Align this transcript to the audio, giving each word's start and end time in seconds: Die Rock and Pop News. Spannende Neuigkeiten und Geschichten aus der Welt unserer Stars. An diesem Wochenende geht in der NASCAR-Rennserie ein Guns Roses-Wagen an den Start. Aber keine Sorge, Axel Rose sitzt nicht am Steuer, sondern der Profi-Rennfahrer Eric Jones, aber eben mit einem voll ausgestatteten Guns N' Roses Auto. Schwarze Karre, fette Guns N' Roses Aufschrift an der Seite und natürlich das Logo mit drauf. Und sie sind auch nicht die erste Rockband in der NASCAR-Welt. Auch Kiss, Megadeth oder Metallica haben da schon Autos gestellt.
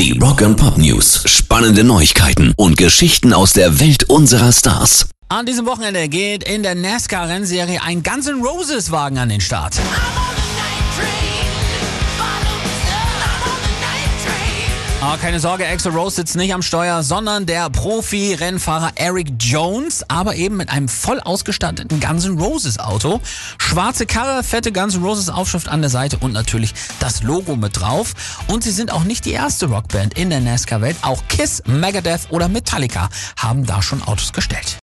Die 0.00 0.18
Rock 0.18 0.40
and 0.40 0.56
Pop 0.56 0.78
News. 0.78 1.24
Spannende 1.26 1.84
Neuigkeiten 1.84 2.54
und 2.56 2.78
Geschichten 2.78 3.34
aus 3.34 3.52
der 3.52 3.80
Welt 3.80 4.04
unserer 4.04 4.50
Stars. 4.50 5.10
An 5.28 5.44
diesem 5.44 5.66
Wochenende 5.66 6.08
geht 6.08 6.42
in 6.42 6.62
der 6.62 6.74
NASCAR-Rennserie 6.74 7.82
ein 7.82 8.02
Guns 8.02 8.26
Roses-Wagen 8.30 9.18
an 9.18 9.28
den 9.28 9.42
Start. 9.42 9.74
Aber 9.78 10.19
keine 15.20 15.40
Sorge, 15.40 15.66
Axel 15.66 15.92
Rose 15.92 16.16
sitzt 16.16 16.36
nicht 16.36 16.52
am 16.52 16.62
Steuer, 16.62 17.02
sondern 17.02 17.46
der 17.46 17.68
Profi-Rennfahrer 17.70 18.92
Eric 18.96 19.28
Jones, 19.38 20.04
aber 20.08 20.34
eben 20.34 20.56
mit 20.56 20.70
einem 20.70 20.88
voll 20.88 21.20
ausgestatteten 21.20 22.00
Guns 22.00 22.24
N' 22.26 22.38
Roses 22.38 22.78
Auto. 22.78 23.20
Schwarze 23.58 24.06
Karre, 24.06 24.42
fette 24.42 24.72
Guns 24.72 24.94
N' 24.94 25.02
Roses 25.02 25.28
Aufschrift 25.28 25.68
an 25.68 25.80
der 25.80 25.90
Seite 25.90 26.18
und 26.18 26.32
natürlich 26.32 26.74
das 27.00 27.22
Logo 27.22 27.56
mit 27.56 27.80
drauf. 27.80 28.14
Und 28.48 28.62
sie 28.62 28.72
sind 28.72 28.92
auch 28.92 29.04
nicht 29.04 29.24
die 29.24 29.32
erste 29.32 29.66
Rockband 29.66 30.18
in 30.18 30.30
der 30.30 30.40
NASCAR-Welt. 30.40 30.96
Auch 31.02 31.22
Kiss, 31.28 31.62
Megadeth 31.66 32.30
oder 32.30 32.48
Metallica 32.48 33.08
haben 33.36 33.66
da 33.66 33.82
schon 33.82 34.02
Autos 34.02 34.32
gestellt. 34.32 34.76